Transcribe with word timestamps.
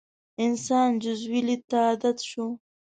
انسان 0.45 0.89
جزوي 1.03 1.39
لید 1.47 1.61
ته 1.69 1.77
عادت 1.85 2.17
شو. 2.29 2.45